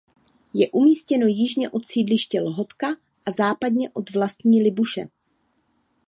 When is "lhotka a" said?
2.41-3.31